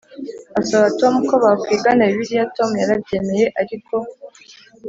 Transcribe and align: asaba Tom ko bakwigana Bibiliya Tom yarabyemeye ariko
asaba 0.59 0.85
Tom 0.99 1.13
ko 1.27 1.35
bakwigana 1.43 2.09
Bibiliya 2.09 2.43
Tom 2.55 2.69
yarabyemeye 2.81 3.45
ariko 3.61 3.95